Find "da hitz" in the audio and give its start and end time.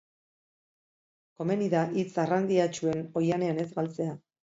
1.75-2.09